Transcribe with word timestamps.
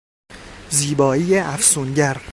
زیبایی 0.69 1.37
افسونگر 1.39 2.21